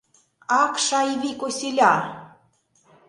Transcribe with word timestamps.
Ак, 0.61 0.73
шайви 0.85 1.31
косиля! 1.39 1.95